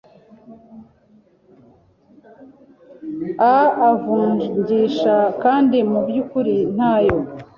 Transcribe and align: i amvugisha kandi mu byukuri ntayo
i 3.59 3.59
amvugisha 3.89 5.17
kandi 5.43 5.77
mu 5.91 5.99
byukuri 6.07 6.55
ntayo 6.75 7.17